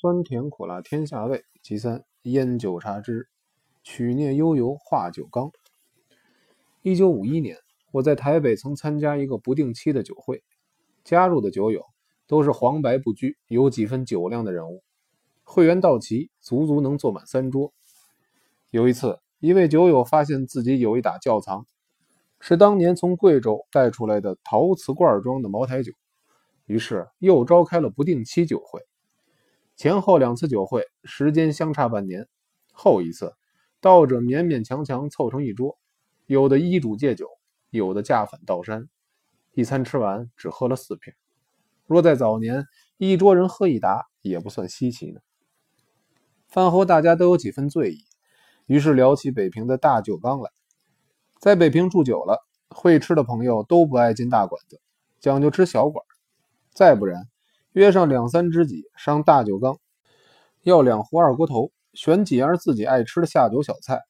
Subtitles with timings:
[0.00, 1.44] 酸甜苦辣天下味。
[1.62, 3.28] 其三，烟酒茶之
[3.82, 5.52] 曲孽悠游化酒缸。
[6.80, 7.58] 一九五一年，
[7.92, 10.42] 我在台北曾参加一个不定期的酒会，
[11.04, 11.84] 加入的酒友
[12.26, 14.82] 都是黄白不拘、有几分酒量的人物。
[15.42, 17.74] 会员到齐，足足能坐满三桌。
[18.70, 21.66] 有一次，一位酒友发现自己有一打窖藏，
[22.40, 25.92] 是当年从贵州带出来的陶瓷罐装的茅台酒。
[26.64, 28.80] 于是又召开了不定期酒会，
[29.80, 32.28] 前后两次酒会时间相差半年。
[32.70, 33.32] 后一次，
[33.80, 35.78] 道者勉勉强强凑成一桌，
[36.26, 37.26] 有的医嘱戒酒，
[37.70, 38.90] 有的架反道山。
[39.54, 41.14] 一餐吃完，只喝了四瓶。
[41.86, 42.66] 若在早年，
[42.98, 45.20] 一桌人喝一打也不算稀奇呢。
[46.46, 48.04] 饭后大家都有几分醉意，
[48.66, 50.50] 于是聊起北平的大酒缸来。
[51.38, 54.78] 在北平住久了，会吃的朋友都不爱进大馆子，
[55.20, 56.04] 讲究吃小馆。
[56.74, 57.29] 再不然，
[57.72, 59.78] 约上两三知己上大酒缸，
[60.62, 64.00] 要两壶二锅头，选几样自己爱吃的下酒小菜，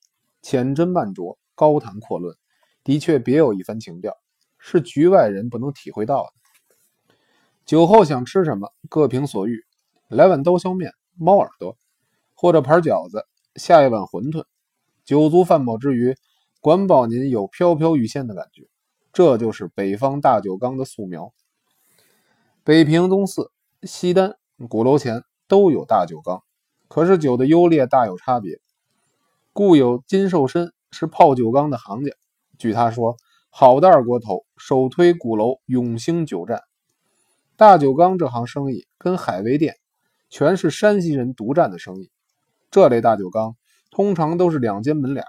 [0.40, 2.34] 浅斟慢酌，高谈阔论，
[2.84, 4.16] 的确别有一番情调，
[4.58, 6.30] 是局外人不能体会到的。
[7.66, 9.62] 酒后想吃什么，各凭所欲，
[10.08, 11.76] 来碗刀削面、猫耳朵，
[12.34, 13.26] 或者盘饺子，
[13.56, 14.44] 下一碗馄饨，
[15.04, 16.16] 酒足饭饱之余，
[16.62, 18.66] 管保您有飘飘欲仙的感觉。
[19.12, 21.34] 这就是北方大酒缸的素描。
[22.70, 23.50] 北平东四、
[23.82, 24.36] 西单、
[24.68, 26.44] 鼓楼前都有大酒缸，
[26.86, 28.60] 可是酒的优劣大有差别。
[29.52, 32.12] 故有金寿身是泡酒缸的行家，
[32.58, 33.16] 据他说，
[33.48, 36.62] 好的二锅头首推鼓楼永兴酒站。
[37.56, 39.74] 大酒缸这行生意跟海味店
[40.28, 42.08] 全是山西人独占的生意。
[42.70, 43.56] 这类大酒缸
[43.90, 45.26] 通常都是两间门脸，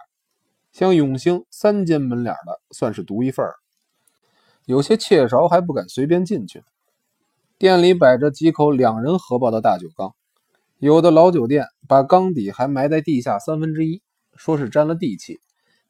[0.73, 3.55] 像永兴三间门脸的算是独一份儿，
[4.65, 6.65] 有些怯勺还不敢随便进去呢。
[7.61, 10.15] 店里摆着几口两人合抱的大酒缸，
[10.79, 14.01] 有的老酒店把缸底还埋在地下三分之一，
[14.33, 15.39] 说是沾了地气，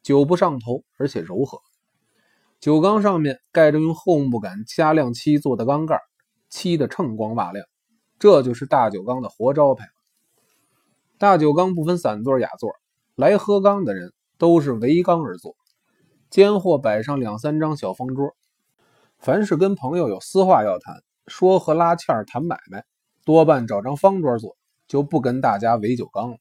[0.02, 1.60] 酒不上头，而且柔和。
[2.60, 5.98] 酒缸上面盖着用厚木杆加亮漆做的缸盖，
[6.50, 7.64] 漆的锃光瓦亮，
[8.18, 9.86] 这就是大酒缸的活招牌。
[11.16, 12.70] 大酒缸不分散座雅座，
[13.14, 15.56] 来喝缸的人都是围缸而坐，
[16.28, 18.36] 间或摆上两三张小方桌，
[19.18, 21.02] 凡是跟朋友有私话要谈。
[21.26, 22.84] 说和拉纤谈买卖，
[23.24, 24.56] 多半找张方桌坐，
[24.88, 26.36] 就不跟大家围酒缸了。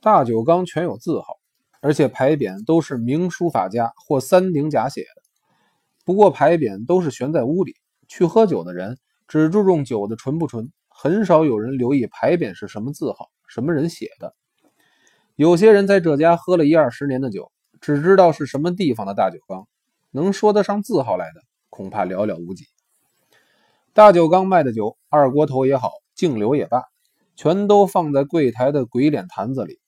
[0.00, 1.38] 大酒缸全有字号，
[1.80, 5.22] 而且牌匾都是名书法家或三鼎甲写的。
[6.04, 7.74] 不过牌匾都是悬在屋里，
[8.08, 14.34] 去喝酒的人只注重酒的纯不纯，很少有人留意牌匾是什么字号、什么人写的。
[15.34, 17.50] 有些人在这家喝了一二十年的酒，
[17.80, 19.66] 只知道是什么地方的大酒缸，
[20.12, 22.64] 能说得上字号来的，恐怕寥寥无几。
[23.96, 26.82] 大酒缸卖的酒，二锅头也好，净流也罢，
[27.34, 29.80] 全都放在柜台的鬼脸坛子里。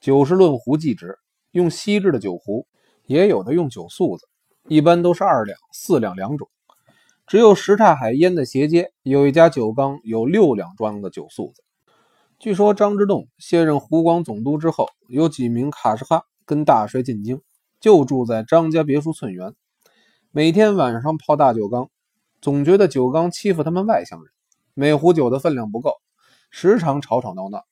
[0.00, 1.18] 酒是论壶计值，
[1.50, 2.68] 用锡制的酒壶，
[3.06, 4.28] 也有的用酒素子，
[4.68, 6.48] 一般都是二两、四两两种。
[7.26, 11.64] 只有什刹海烟的斜街有一家酒缸，有六两装的酒素子。
[12.38, 17.40] 据说张之洞卸任湖广总督之后，有几名卡什哈跟大帅进京，
[17.80, 19.54] 就住在张家别墅寸园，
[20.30, 21.90] 每天晚上泡大酒缸。
[22.40, 24.32] 总觉得酒缸欺负他们外乡人，
[24.74, 25.96] 每壶酒的分量不够，
[26.50, 27.64] 时常吵吵闹闹。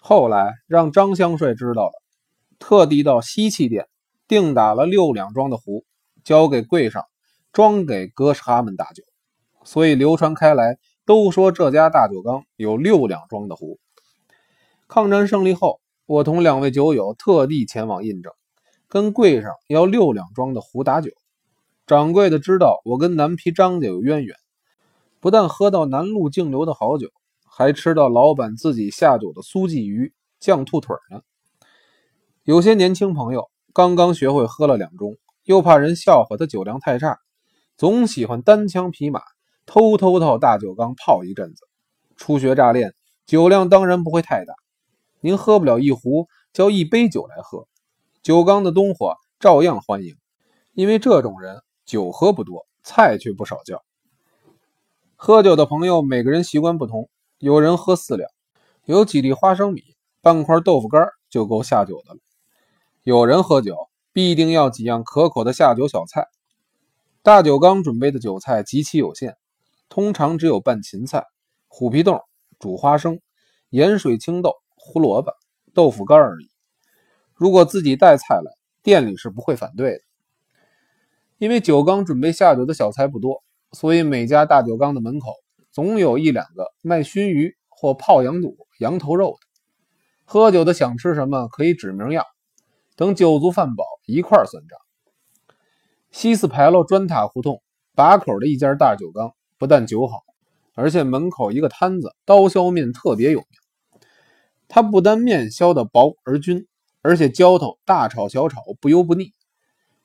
[0.00, 1.92] 后来让张香帅知道了，
[2.58, 3.88] 特地到西气店
[4.26, 5.84] 定打了六两装的壶，
[6.24, 7.04] 交给柜上
[7.52, 9.04] 装给哥什哈们大酒。
[9.62, 13.78] 所以流传开来，都说这家大酒缸有六两装的壶。
[14.88, 18.32] 抗战胜利后，我同两位酒友特地前往印证，
[18.88, 21.10] 跟柜上要六两装的壶打酒。
[21.88, 24.36] 掌柜的知道我跟南皮张家有渊源，
[25.20, 27.08] 不但喝到南路净流的好酒，
[27.46, 31.22] 还吃到老板自己下酒的酥鲫鱼、酱兔腿呢。
[32.44, 37.16] 有些年轻朋友刚刚学会喝了两盅，又怕人笑话他酒量太差，
[37.78, 39.22] 总喜欢单枪匹马
[39.64, 41.62] 偷偷到大酒缸泡一阵子。
[42.18, 42.92] 初学乍练，
[43.24, 44.52] 酒量当然不会太大，
[45.20, 47.66] 您喝不了一壶，叫一杯酒来喝，
[48.22, 50.14] 酒缸的东伙照样欢迎，
[50.74, 51.62] 因为这种人。
[51.88, 53.82] 酒喝不多，菜却不少叫。
[55.16, 57.08] 喝酒的朋友每个人习惯不同，
[57.38, 58.30] 有人喝四两，
[58.84, 59.82] 有几粒花生米，
[60.20, 62.20] 半块豆腐干就够下酒的了。
[63.04, 66.28] 有人喝酒必定要几样可口的下酒小菜。
[67.22, 69.38] 大酒缸准备的酒菜极其有限，
[69.88, 71.24] 通常只有拌芹菜、
[71.68, 72.20] 虎皮豆、
[72.58, 73.18] 煮花生、
[73.70, 75.32] 盐水青豆、胡萝卜、
[75.72, 76.50] 豆腐干而已。
[77.32, 78.52] 如果自己带菜来，
[78.82, 80.02] 店里是不会反对的。
[81.38, 85.32] 因为酒缸准备下酒的小菜不多，所以每家大酒缸的门口
[85.70, 89.46] 总有一两个卖熏鱼或泡羊肚、羊头肉的。
[90.24, 92.24] 喝酒的想吃什么可以指名要，
[92.96, 94.78] 等酒足饭饱一块算账。
[96.10, 97.62] 西四牌楼砖塔胡同
[97.94, 100.22] 把口的一家大酒缸，不但酒好，
[100.74, 104.00] 而且门口一个摊子刀削面特别有名。
[104.66, 106.66] 它不单面削的薄而均，
[107.00, 109.32] 而且浇头大炒小炒不油不腻。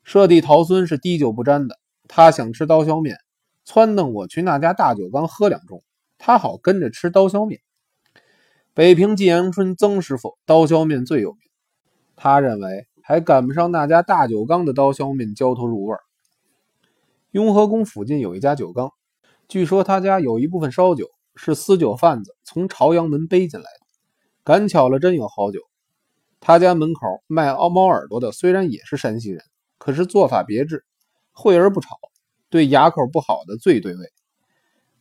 [0.03, 3.17] 舍弟陶孙是滴酒不沾的，他想吃刀削面，
[3.65, 5.81] 撺掇我去那家大酒缸喝两盅，
[6.17, 7.61] 他好跟着吃刀削面。
[8.73, 11.39] 北平季阳春曾师傅刀削面最有名，
[12.17, 15.95] 他认为还赶不上那家大酒缸的刀削面浇头入味。
[17.31, 18.91] 雍和宫附近有一家酒缸，
[19.47, 23.85] 据说他家有一部分烧酒是私酒贩子从朝阳门背进来的，
[24.43, 25.61] 赶巧了真有好酒。
[26.41, 29.41] 他家门口卖猫耳朵的虽然也是山西人。
[29.83, 30.85] 可是做法别致，
[31.33, 31.99] 惠而不炒，
[32.49, 34.13] 对牙口不好的最对味。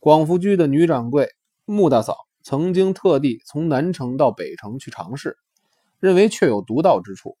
[0.01, 1.29] 广福居的女掌柜
[1.63, 5.37] 穆大嫂曾经特地从南城到北城去尝试，
[6.01, 7.37] 认为确有独到之处。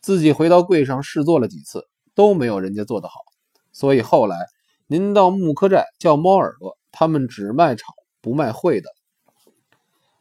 [0.00, 3.22] 自己回到柜上试做了几次，都没有人家做得好。
[3.72, 4.36] 所以后来
[4.86, 8.88] 您到木科寨叫猫耳朵，他们只卖炒不卖烩的。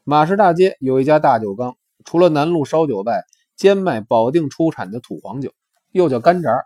[0.04, 3.22] 马市大街有一家大酒缸，除了南路烧酒外，
[3.56, 5.54] 兼卖保定出产的土黄酒。
[5.92, 6.66] 又叫干闸，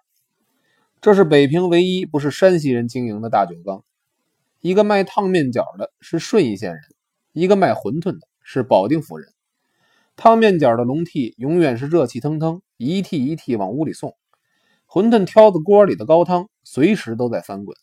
[1.00, 3.84] 这是北平唯一不是山西人经营的大酒缸。
[4.60, 6.82] 一个卖烫面饺的是顺义县人，
[7.32, 9.34] 一个卖馄饨的是保定府人。
[10.16, 14.16] 烫面饺的笼屉永远是热气腾腾，一屉一屉往屋里送。
[14.88, 17.76] 馄饨挑子锅里的高汤随时都在翻滚。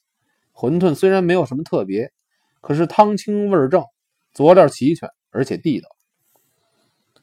[0.52, 2.12] 馄饨虽然没有什么特别，
[2.60, 3.82] 可是汤清味正，
[4.32, 5.88] 佐料齐全，而且地道。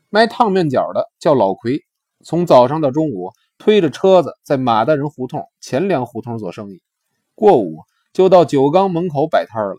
[0.10, 1.86] 卖烫面饺的叫老奎，
[2.24, 3.32] 从早上到中午。
[3.58, 6.82] 推着车子在马大人胡同钱粮胡同做生意，
[7.34, 7.80] 过午
[8.14, 9.78] 就到酒缸门口摆摊了。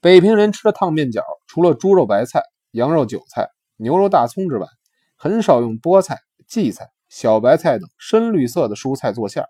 [0.00, 4.66] 北平人吃的烫面饺，除了猪肉白菜、羊肉韭菜、牛肉大葱之外，
[5.16, 9.48] 很少用菠菜、荠菜、小白菜等深绿色的蔬菜做馅儿。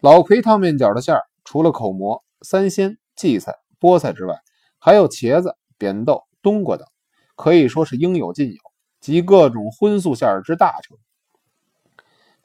[0.00, 4.36] 老魁烫面饺的馅儿，除了口蘑、三鲜、荠菜、菠菜之外，
[4.78, 6.86] 还有茄子、扁豆、冬瓜等，
[7.34, 8.58] 可以说是应有尽有，
[9.00, 10.96] 集各种荤素馅儿之大成。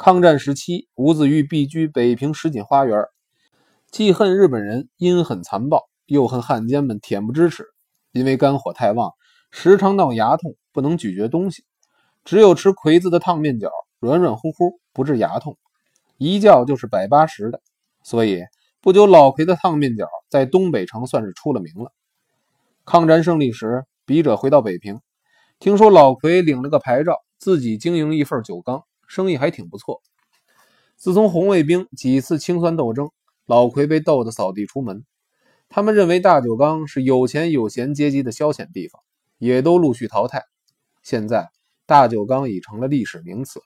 [0.05, 3.05] 抗战时期，吴子玉避居北平石锦花园，
[3.89, 7.63] 既恨日本人阴狠残暴，又恨汉奸们恬不知耻。
[8.11, 9.13] 因为肝火太旺，
[9.50, 11.63] 时常闹牙痛，不能咀嚼东西，
[12.25, 13.69] 只有吃葵子的烫面饺，
[14.01, 15.57] 软软乎乎，不治牙痛，
[16.17, 17.61] 一叫就是百八十的。
[18.03, 18.41] 所以
[18.81, 21.94] 不久，老葵的烫面饺在东北城算是出了名了。
[22.83, 25.00] 抗战胜利时，笔者回到北平，
[25.59, 28.83] 听说老葵领了个牌照，自己经营一份酒缸。
[29.13, 30.01] 生意还挺不错。
[30.95, 33.12] 自从红卫兵几次清算斗争，
[33.45, 35.06] 老奎被斗得扫地出门。
[35.69, 39.01] 他们认为大酒缸是有钱有闲阶级的消遣地方，
[39.38, 40.44] 也都陆续淘汰。
[41.04, 41.51] 现在
[41.86, 43.60] 大酒缸已成了历史名词。